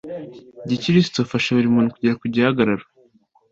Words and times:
Gikirisutu 0.67 1.17
afasha 1.25 1.49
buri 1.57 1.69
muntu 1.75 1.93
kugera 1.95 2.19
ku 2.19 2.25
gihagararo 2.33 2.85